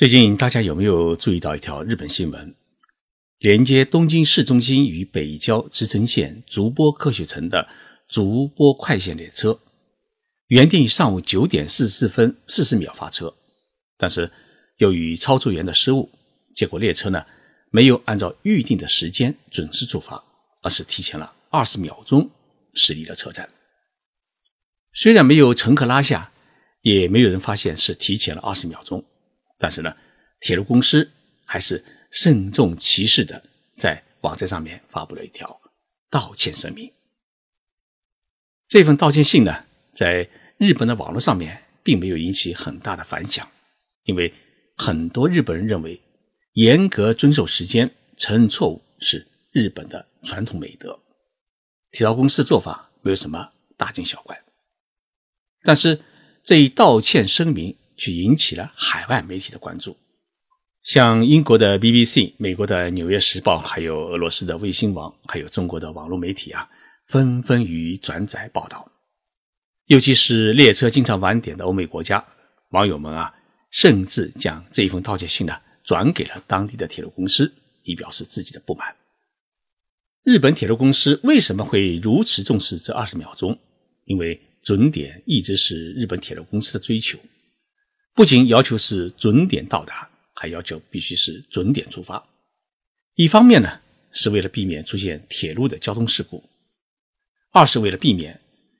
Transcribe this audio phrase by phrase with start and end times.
[0.00, 2.54] 最近大家有没有注意到一条日本新闻？
[3.36, 7.68] 连接东京市中心与北郊直城线竹波科学城的
[8.08, 9.60] 竹波快线列车，
[10.46, 13.34] 原定上午九点四十四分四十秒发车，
[13.98, 14.30] 但是
[14.78, 16.08] 由于操作员的失误，
[16.54, 17.22] 结果列车呢
[17.70, 20.24] 没有按照预定的时间准时出发，
[20.62, 22.30] 而是提前了二十秒钟
[22.72, 23.46] 驶离了车站。
[24.94, 26.32] 虽然没有乘客拉下，
[26.80, 29.04] 也没有人发现是提前了二十秒钟。
[29.62, 29.94] 但是呢，
[30.40, 31.08] 铁路公司
[31.44, 33.44] 还是慎重其事的
[33.76, 35.60] 在网站上面发布了一条
[36.08, 36.90] 道歉声明。
[38.66, 40.26] 这份道歉信呢，在
[40.56, 43.46] 日本的网络上面并没有引起很大的反响，
[44.04, 44.32] 因为
[44.78, 46.00] 很多日本人认为，
[46.54, 50.98] 严格遵守时间、承认错误是日本的传统美德，
[51.90, 54.42] 铁道公司做法没有什么大惊小怪。
[55.62, 56.00] 但是
[56.42, 57.76] 这一道歉声明。
[58.00, 59.94] 却引起了海外媒体的关注，
[60.82, 66.66] 像英国的 BBC、美国的《纽约时报》，还有俄罗斯的卫星网，还有中国的网络媒体啊，
[67.08, 68.90] 纷纷予以转载报道。
[69.84, 72.24] 尤其是列车经常晚点的欧美国家，
[72.70, 73.34] 网友们啊，
[73.70, 75.54] 甚至将这一封道歉信呢
[75.84, 78.96] 转给了当地的铁路公司，以表示自己的不满。
[80.22, 83.58] 日本铁路公司为什么会如此重视这二十秒钟？
[84.06, 87.18] 因为准点一直是日本铁路公司的追求。
[88.20, 92.28] 不仅要求是准点到达，还要求必须是准点出发。
[93.14, 93.80] 一方面呢，
[94.12, 96.38] 是为了避免出现铁路的交通事故；
[97.50, 98.38] 二是为了避免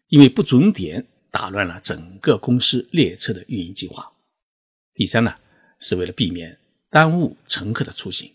[0.09, 4.13] 因为不准点打乱了整个公司列车的运营计划；
[4.93, 5.35] 第三呢，
[5.79, 6.59] 是为了避免
[6.91, 8.29] 耽误乘客的出行；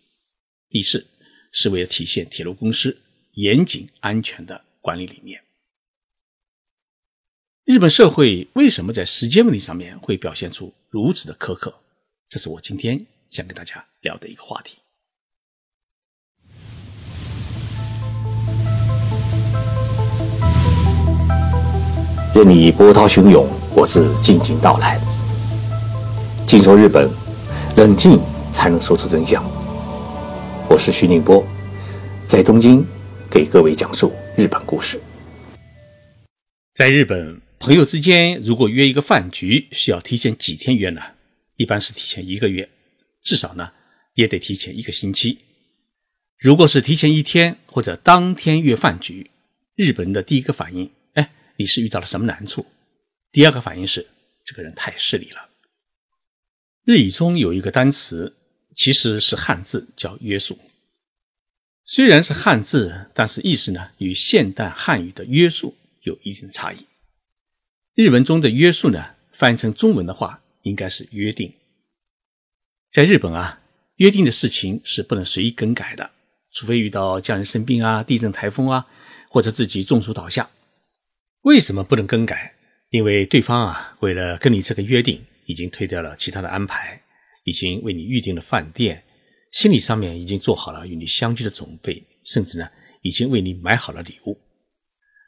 [0.70, 1.06] 第四，
[1.52, 2.98] 是为了体现铁路公司
[3.34, 5.40] 严谨安全的管理理念。
[7.66, 11.74] 日本社会为什么在时间问题上面会表现出如此的苛刻？
[12.30, 14.78] 这是我今天想跟大家聊的一个话题。
[22.36, 25.02] 任你波涛汹涌，我自静静到来。
[26.46, 27.10] 静说日本，
[27.78, 28.20] 冷静
[28.52, 29.44] 才能说出真相。
[30.70, 31.44] 我是徐宁波，
[32.28, 32.86] 在东京
[33.28, 35.02] 给各位讲述日本故事。
[36.76, 37.45] 在日本。
[37.60, 41.02] 朋友之间如果约一个饭局，需要提前几天约呢？
[41.56, 42.70] 一般是提前一个月，
[43.22, 43.72] 至少呢
[44.14, 45.40] 也得提前一个星期。
[46.38, 49.32] 如果是提前一天或者当天约饭局，
[49.76, 52.66] 日本人的第一个反应，哎，你是遇到了什么难处？
[53.32, 54.06] 第二个反应是
[54.44, 55.50] 这个人太势利了。
[56.84, 58.36] 日语中有一个单词，
[58.76, 60.60] 其实是汉字，叫约束。
[61.86, 66.86] 虽然是汉字，但是意思呢与现代汉语的约束有一定差异。
[67.96, 71.54] 日文中的约束呢，翻译成中文的话，应该是约定。
[72.92, 73.62] 在日本啊，
[73.96, 76.12] 约定的事情是不能随意更改的，
[76.52, 78.86] 除非遇到家人生病啊、地震、台风啊，
[79.30, 80.50] 或者自己中暑倒下。
[81.44, 82.56] 为什么不能更改？
[82.90, 87.02] 因为对方啊，为了跟你这个约定，已经推掉了其他的安排，
[87.46, 89.06] 已经为你预定了饭店，
[89.54, 92.70] 心理上面已经做好了与你相聚的准备，甚至呢，
[93.04, 94.38] 已经为你买好了礼物。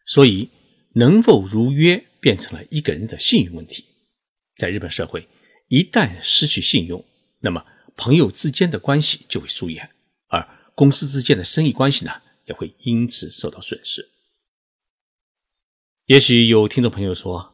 [0.06, 0.50] 所以，
[0.96, 2.04] 能否如约？
[2.20, 3.86] 变成了一个人的信用问题。
[4.56, 5.28] 在日本社会，
[5.68, 7.04] 一旦失去信用，
[7.42, 9.90] 那么朋友之间的关系就会疏远，
[10.30, 12.12] 而公司之间的生意关系呢，
[12.46, 14.10] 也会因此受到损失。
[16.06, 17.54] 也许有听众朋友说，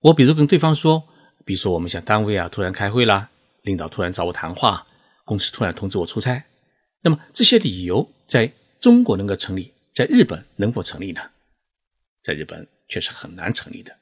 [0.00, 1.08] 我比如跟对方说，
[1.44, 3.30] 比如说我们像单位啊突然开会啦，
[3.62, 4.86] 领导突然找我谈话，
[5.24, 6.44] 公司突然通知我出差，
[7.02, 11.20] 那么这些理由在中国能够成立，在日本能否成立呢？
[12.22, 12.68] 在日本。
[12.88, 13.98] 却是很难成立的，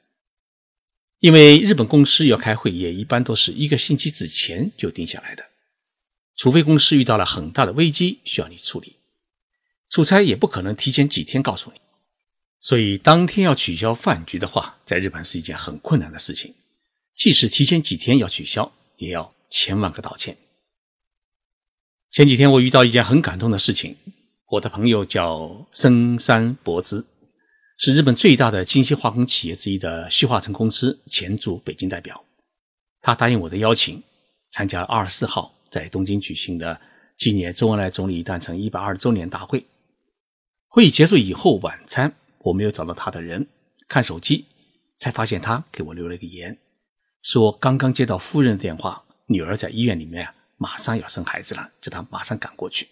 [1.19, 5.45] 因为日本公司要开会，也一般都是一个星期之前就定下来的，
[6.35, 8.95] 除非公司遇到了很大的危机需要你处理，
[9.89, 11.79] 出差也不可能提前几天告诉你，
[12.61, 16.55] 所以当天要取消饭局的话，在日本是一件很困难的事情，
[17.13, 20.37] 即使提前几天要取消，也要千万个道歉。
[22.09, 23.97] 前几天我遇到一件很感动的事情，
[24.51, 27.05] 我的朋友叫深山博之。
[27.77, 32.25] 是日本最大的精细化工企业之一的细化成公司前驻北京代表，
[33.01, 34.01] 他答应我的邀请，
[34.49, 36.81] 参加二十四号在东京举行的
[37.17, 39.63] 纪念周恩来总理诞辰一百二十周年大会。
[40.69, 43.47] 会议结束以后，晚餐我没有找到他的人，
[43.87, 44.45] 看手机
[44.97, 46.57] 才发现他给我留了一个言，
[47.21, 52.87] 说刚刚接到夫人的电话，女儿在医院里面啊马上要生孩子了，叫他马上赶过去。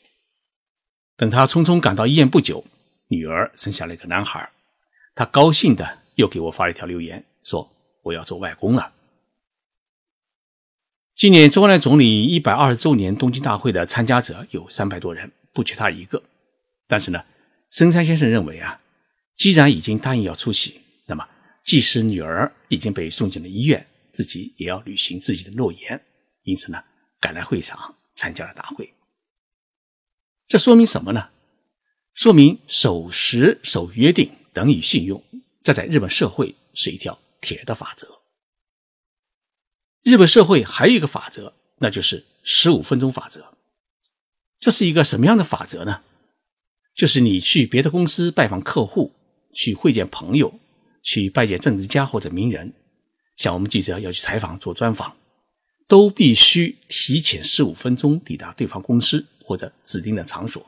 [1.18, 2.64] 等他匆匆赶到医院不久，
[3.08, 4.48] 女儿生下了一个男孩。
[5.16, 7.72] 他高兴的又给我发了一条留言，说
[8.04, 8.94] 我要做外公了。
[11.16, 16.22] 今年周恩来总理一百二十周年东京大会的参加者有三百多人，不缺他一个。
[16.88, 17.24] 但是呢，
[17.70, 18.82] 森山先生认为啊，
[19.38, 21.26] 既然已经答应要出席，那么
[21.64, 26.02] 即使女儿已经被送进了医院，自己也要履行自己的诺言。
[26.44, 26.84] 因此呢，
[27.22, 28.94] 赶来会场参加了大会。
[30.46, 31.30] 这说明什么呢？
[32.14, 35.22] 说明守时、守约定等于信用，
[35.62, 38.08] 这在日本社会是一条铁的法则。
[40.02, 43.58] 日本社会还有一个法则，那就是十五分钟法则。
[44.58, 46.04] 这是一个什么样的法则呢？
[46.96, 49.12] 就是你去别的公司拜访客户，
[49.54, 50.58] 去会见朋友，
[51.04, 52.74] 去拜见政治家或者名人，
[53.36, 55.18] 像我们记者要去采访做专访，
[55.86, 60.66] 都必须提前十五分钟抵达对方公司或者指定的场所，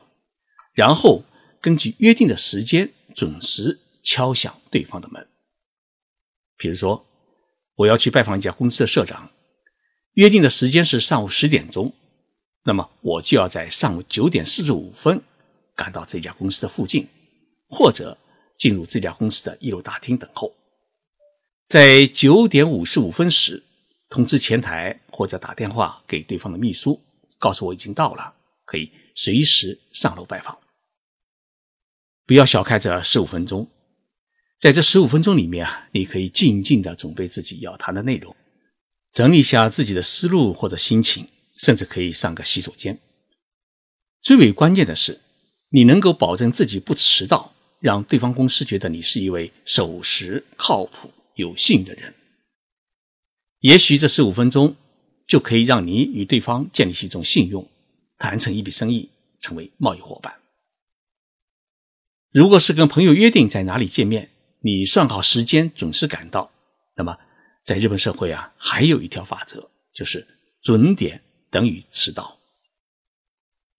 [0.74, 1.24] 然后
[1.62, 5.26] 根据约定的时间准时敲响对方的门。
[6.56, 7.04] 比如说。
[7.78, 9.30] 我要去拜访一家公司的社长，
[10.14, 11.94] 约定的时间是上午十点钟，
[12.64, 15.22] 那么我就要在上午九点四十五分
[15.76, 17.06] 赶到这家公司的附近，
[17.68, 18.18] 或者
[18.58, 20.52] 进入这家公司的一楼大厅等候，
[21.68, 23.62] 在九点五十五分时
[24.10, 27.00] 通知前台或者打电话给对方的秘书，
[27.38, 28.34] 告诉我已经到了，
[28.64, 30.58] 可以随时上楼拜访。
[32.28, 33.66] 不要小看这十五分钟。
[34.58, 38.36] 在这十五分钟里面啊，你可以静静的准备自己要谈的内容，
[39.12, 41.26] 整理一下自己的思路或者心情，
[41.56, 43.00] 甚至可以上个洗手间。
[44.20, 45.22] 最为关键的是，
[45.70, 52.12] 你能够保证自己不迟到，让对方公司觉得你是一位守时、靠谱、有信的人。
[53.60, 54.76] 也许这十五分钟
[55.26, 57.66] 就可以让你与对方建立起一种信用，
[58.18, 59.08] 谈成一笔生意，
[59.40, 60.37] 成为贸易伙伴。
[62.30, 64.30] 如果是跟朋友约定在哪里见面，
[64.60, 66.50] 你算好时间，准时赶到。
[66.96, 67.16] 那么，
[67.64, 70.26] 在日本社会啊，还有一条法则，就是
[70.60, 72.38] 准点等于迟到。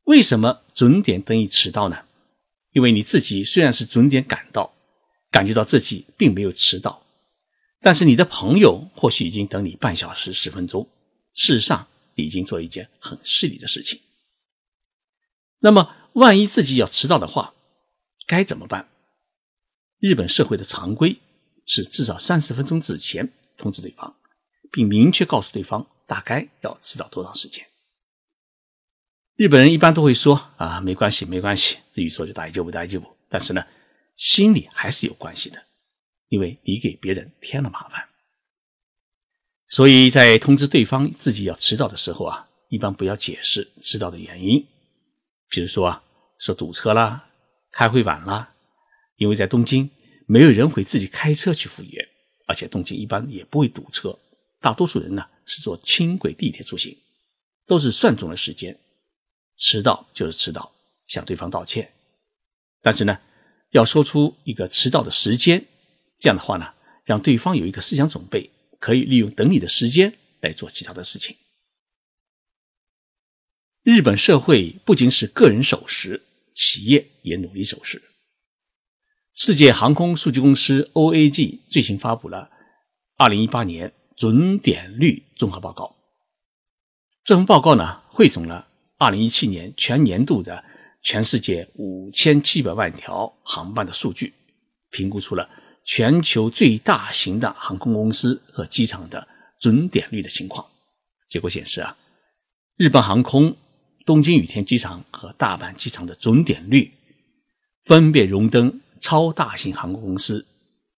[0.05, 2.05] 为什么准点等于迟到呢？
[2.71, 4.73] 因为你自己虽然是准点赶到，
[5.29, 7.03] 感觉到自己并没有迟到，
[7.81, 10.87] 但是你的朋友或许已经等你半小时、十分钟。
[11.33, 13.99] 事实上，已经做一件很失礼的事情。
[15.59, 17.53] 那么，万一自己要迟到的话，
[18.29, 18.87] 该怎么办？
[19.97, 21.17] 日本社会的常规
[21.65, 23.27] 是至少三十分钟之前
[23.57, 24.15] 通知对方，
[24.71, 27.65] 并明确告诉对方大概要迟到多长时间。
[29.35, 33.65] 日本人一般都会说：“啊，没关系，没关系。”至于说就大一就不大一步，但是呢，
[34.15, 35.65] 心里还是有关系的，
[36.27, 38.07] 因为你给别人添了麻烦。
[39.69, 44.67] 所以在通知对方自己要迟到的时候啊，一般不要解释迟到的原因，
[45.49, 46.03] 比如说啊，
[46.37, 47.28] 说堵车啦，
[47.71, 48.55] 开会晚了。
[49.17, 49.89] 因为在东京，
[50.27, 52.09] 没有人会自己开车去赴约，
[52.47, 54.17] 而且东京一般也不会堵车，
[54.61, 56.97] 大多数人呢是坐轻轨、地铁出行，
[57.65, 58.79] 都是算准了时间，
[59.57, 60.71] 迟到就是迟到，
[61.07, 61.91] 向对方道歉。
[62.81, 63.19] 但是呢，
[63.71, 65.65] 要说出一个迟到的时间，
[66.17, 66.73] 这样的话呢，
[67.03, 68.49] 让对方有一个思想准备，
[68.79, 71.35] 可以利用等你的时间来做其他的事情。
[73.83, 76.21] 日本社会不仅是个人守时，
[76.59, 78.01] 企业也努力守时。
[79.33, 82.49] 世界航空数据公司 OAG 最新发布了
[83.17, 85.95] 2018年准点率综合报告。
[87.23, 88.67] 这份报告呢，汇总了
[88.97, 90.61] 2017年全年度的
[91.01, 94.33] 全世界5700万条航班的数据，
[94.89, 95.49] 评估出了
[95.85, 99.25] 全球最大型的航空公司和机场的
[99.61, 100.67] 准点率的情况。
[101.29, 101.95] 结果显示啊，
[102.75, 103.55] 日本航空
[104.09, 106.91] 东京羽田机场和大阪机场的准点率
[107.83, 108.81] 分别荣登。
[108.99, 110.45] 超大型航空公司、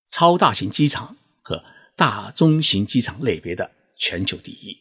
[0.10, 1.64] 超大型机场和
[1.96, 4.76] 大中型机场类别的全球第一。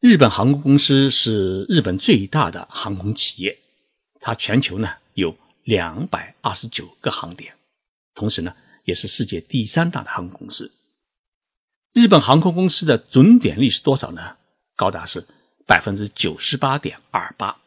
[0.00, 3.56] 日本航空公司是日本最大的航空企业，
[4.20, 7.54] 它全球呢有两百二十九个航点，
[8.12, 10.70] 同时呢也是世界第三大的航空公司。
[11.94, 14.36] 日本航空公司的准点率是多少呢？
[14.76, 15.26] 高达是
[15.68, 17.58] 百分之九十八点二八，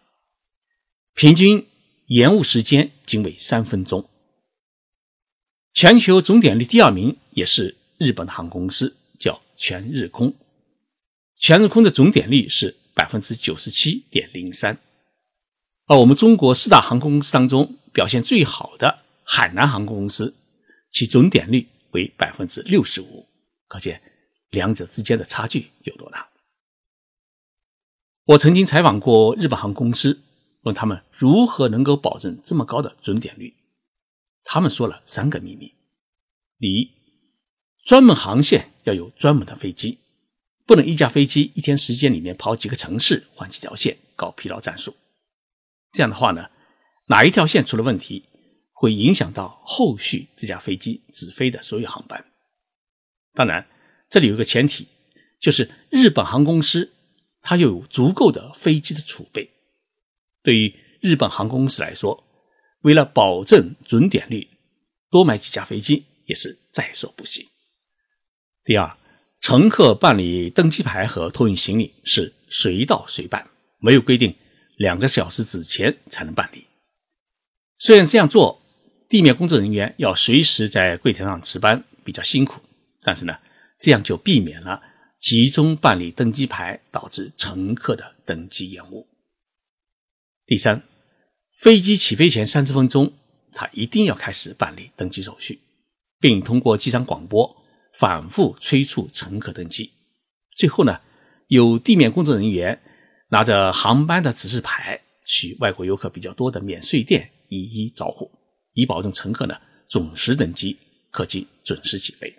[1.14, 1.68] 平均
[2.08, 4.10] 延误时间仅为三分钟。
[5.72, 10.34] 全球总点率第二名也是日本的航空公司，叫全日空。
[11.38, 14.80] 全日空的总点率是百分之九十七点零三。
[15.86, 20.34] 而我们中国四大航空公司当中表现最好的海南航空公司，
[20.90, 23.28] 其总点率为百分之六十五。
[23.68, 24.02] 可见
[24.50, 26.31] 两者之间的差距有多大？
[28.32, 30.22] 我曾经采访过日本航空公司，
[30.62, 33.54] 问他们如何能够保证这么高的准点率。
[34.46, 35.74] 他们说了三个秘密：
[36.58, 36.92] 第一，
[37.84, 39.98] 专门航线要有专门的飞机；
[40.66, 44.96] 不能一架飞机一天时间里面跑几个城市换几条线搞疲劳战术。
[45.92, 46.50] 这样的话呢，
[47.08, 48.24] 哪一条线出了问题，
[48.72, 52.24] 会影响到后续这架飞机直飞的所有航班。
[53.34, 53.68] 当然，
[54.10, 54.88] 这里有个前提，
[55.38, 56.94] 就是日本航空公司
[57.42, 59.50] 它又有足够的飞机的储备。
[60.44, 62.24] 对于日本航空公司来说，
[62.82, 64.48] 为了保证准点率，
[65.10, 67.48] 多买几架飞机也是在所不惜。
[68.64, 68.98] 第二，
[69.40, 73.48] 乘客办理登机牌和托运行李是随到随办，
[73.80, 74.36] 没有规定
[74.78, 76.66] 两个小时之前才能办理。
[77.78, 78.62] 虽然这样做，
[79.10, 82.62] 地面工作人员要随时在柜台上值班，比较辛苦，
[83.04, 83.36] 但是呢，
[83.80, 84.82] 这样就避免了
[85.22, 89.08] 集中办理登机牌导致乘客的登机延误。
[90.48, 90.82] 第三，
[91.56, 93.14] 飞机起飞前三十分钟，
[93.54, 95.60] 他一定要开始办理登机手续，
[96.20, 97.56] 并通过机场广播。
[97.94, 99.92] 反复催促乘客登机，
[100.56, 101.02] 最后呢，
[101.48, 102.82] 有地面工作人员
[103.32, 104.98] 拿着航班的指示牌
[105.28, 108.32] 去外国游客比较多的免税店一一招呼，
[108.72, 109.58] 以保证乘客呢
[109.90, 110.78] 准时登机，
[111.12, 112.34] 客机准时起飞。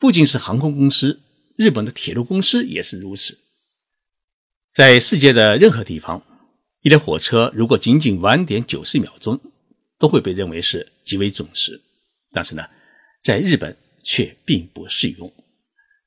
[0.00, 1.20] 不仅是航空公司，
[1.56, 3.36] 日本的铁路公司也是如此。
[4.70, 6.22] 在世界的任何地方，
[6.82, 9.40] 一列火车如果仅仅晚点九十秒钟，
[9.98, 11.80] 都会被认为是极为准时。
[12.30, 12.64] 但是呢？
[13.20, 15.32] 在日本却并不适用。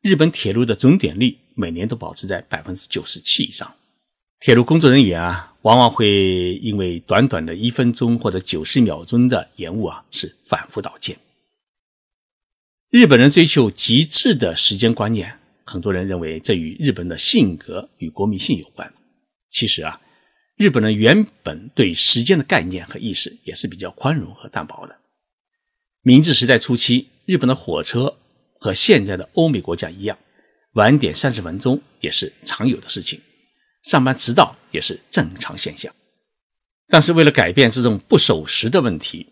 [0.01, 3.69] 日本铁路的准点率每年都保持在百分之九十七以上。
[4.39, 11.17] 铁路工作人员啊，往往会因为短短的一分钟或者九十秒钟的延误啊，是反复道歉。
[12.91, 18.93] 日本人追求极致的时间观念，很多人认为这与日本的性格与国民性有关。
[19.49, 20.01] 其实啊，
[20.57, 24.97] 日本人原本对时间的概念和意识也是比较宽容和淡薄的。
[26.01, 28.13] 明治时代初期，日本的火车
[28.59, 30.17] 和现在的欧美国家一样，
[30.73, 33.21] 晚点三十分钟也是常有的事情，
[33.83, 35.93] 上班迟到也是正常现象。
[36.89, 39.27] 但是，为了改变这种不守时的问题，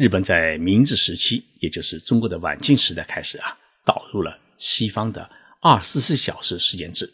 [0.00, 3.54] 日本在明治时期，也就是中国的晚清时代开始啊，
[3.84, 5.30] 导入了西方的
[5.60, 7.12] 二十四小时时间制，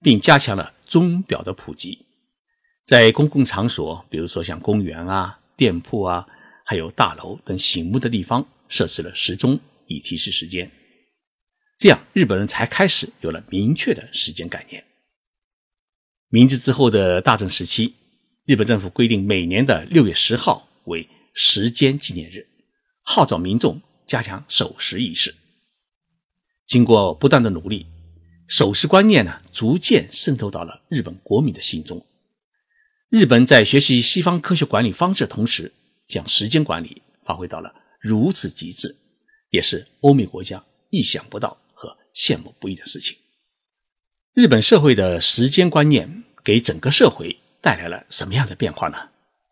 [0.00, 1.98] 并加强了钟表的普及，
[2.84, 6.24] 在公共场所，比如说像公园啊、店铺啊。
[6.64, 10.70] 还有大楼等醒目的地方设置了时钟，以提示时间。
[11.78, 14.84] 这样，日本人才开始有了明确的时间概念。
[16.28, 17.94] 明治之后的大正时期，
[18.44, 21.08] 日本政府规定每年的六月十号为
[21.40, 22.48] 时间纪念日，
[23.00, 25.36] 号召民众加强守时意识。
[26.66, 27.86] 经过不断的努力，
[28.48, 32.04] 守时观念呢逐渐渗透到了日本国民的心中。
[33.08, 35.72] 日本在学习西方科学管理方式的同时，
[36.08, 38.96] 将时间管理发挥到了如此极致，
[39.50, 43.16] 也是欧美国家意想不到和羡慕不已的事情。
[44.34, 48.96] 日本社会的时间观念给整个社会带来了什么样的变化呢？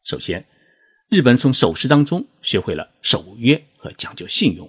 [0.02, 0.44] 首先，
[1.08, 4.66] 日本从守时当中学会了守约和讲究信用；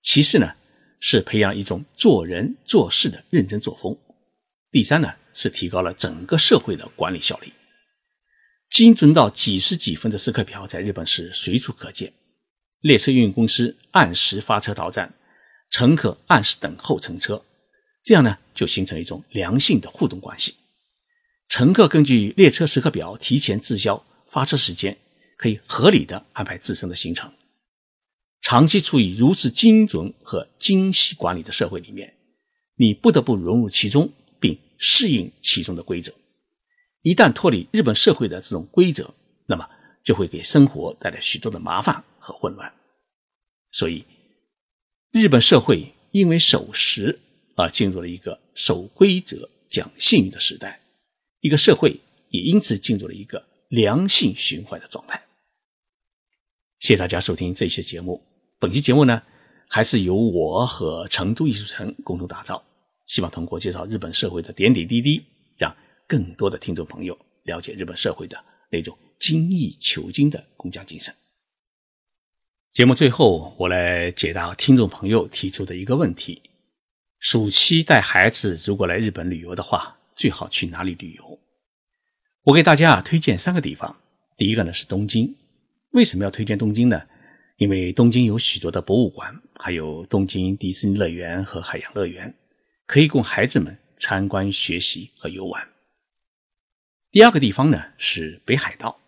[0.00, 0.54] 其次呢，
[1.00, 3.94] 是培养一种做人做事的认真作风；
[4.72, 7.52] 第三呢，是提高了整个社会的管理效率。
[8.70, 12.12] 精准到几十几分的时刻表在日本是随处可见，
[12.80, 15.12] 列车运营公司按时发车到站，
[15.68, 17.44] 乘客按时等候乘车，
[18.02, 20.54] 这样呢就形成一种良性的互动关系。
[21.48, 24.96] 乘客根据列车时刻表提前滞销发车时间，
[25.44, 27.30] 可以合理的安排自身的行程。
[28.40, 32.14] 长期处于如此精准和精细管理的社会里面，
[32.76, 34.10] 你不得不融入其中，
[34.40, 36.10] 并适应其中的规则。
[37.02, 39.12] 一旦脱离日本社会的这种规则，
[39.44, 39.68] 那么
[40.02, 42.72] 就会给生活带来许多的麻烦和混乱。
[43.70, 44.02] 所以，
[45.10, 47.20] 日本社会因为守时
[47.54, 50.80] 而进入了一个守规则、讲信誉的时代，
[51.40, 55.20] 一个社会也因此进入了一个良性循环的状态。
[56.80, 58.22] 谢谢大家收听这期节目。
[58.58, 59.22] 本期节目呢，
[59.68, 62.62] 还是由我和成都艺术城共同打造，
[63.06, 65.24] 希望通过介绍日本社会的点点滴滴。
[65.56, 65.74] 让
[66.06, 68.36] 更多的听众朋友了解日本社会的
[68.70, 71.14] 那种精益求精的工匠精神。
[72.72, 76.42] 节目最后，我来解答听众朋友提出的一个问题：
[77.20, 81.38] 暑期带孩子如果来日本旅游的话，最好去哪里旅游？
[82.42, 83.96] 我给大家推荐三个地方。
[84.36, 85.34] 第一个呢是东京。
[85.94, 87.00] 为什么要推荐东京呢？
[87.56, 92.34] 因为东京有许多的博物馆，还有东京迪士尼乐园和海洋乐园，
[92.84, 95.68] 可以供孩子们参观、学习和游玩。
[97.12, 98.98] 第二个地方呢是北海道。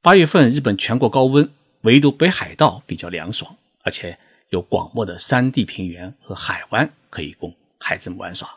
[0.00, 1.50] 八月份日本全国高温，
[1.82, 8.48] 唯独北海道比较凉爽，而且有广袤的山地平原和海湾可以供孩子们玩耍。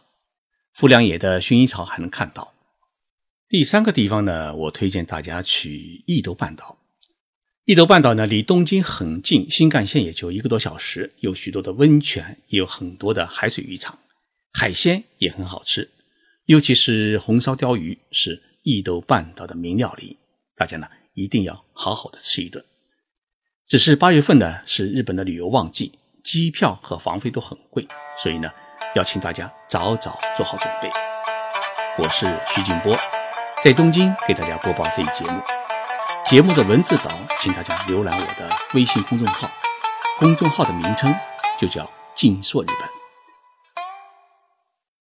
[0.71, 2.53] 富良野的薰衣草还能看到。
[3.49, 6.76] 第三个地方呢，我推荐大家去伊豆半岛。
[7.67, 13.99] 伊豆半岛呢，离东京很近，新干线也就一个多小时，有许多的温泉，也有很多的海水浴场，
[14.53, 15.89] 海鲜也很好吃，
[16.45, 20.15] 尤其是红烧鲷鱼是伊豆半岛的名料理，
[20.55, 22.63] 大家呢一定要好好的吃一顿。
[23.67, 25.91] 只是八月份呢是日本的旅游旺季，
[26.23, 27.85] 机票和房费都很贵，
[28.17, 28.49] 所以呢
[28.95, 30.89] 要请大家早早做好准备。
[32.01, 32.97] 我是徐静波。
[33.61, 35.41] 在东京给大家播报这一节目，
[36.27, 39.49] 节目的文字稿，请大家浏览我的微信公众号，
[40.19, 41.15] 公众号的名称
[41.57, 42.89] 就叫“静说日本”。